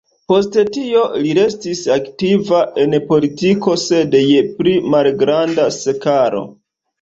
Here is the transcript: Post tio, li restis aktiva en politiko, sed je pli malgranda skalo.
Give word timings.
Post 0.31 0.55
tio, 0.75 1.01
li 1.25 1.33
restis 1.39 1.81
aktiva 1.95 2.61
en 2.85 2.95
politiko, 3.11 3.77
sed 3.83 4.19
je 4.21 4.41
pli 4.57 4.75
malgranda 4.95 5.69
skalo. 5.79 6.43